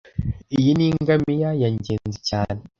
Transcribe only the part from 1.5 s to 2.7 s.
ya Ngenzi cyane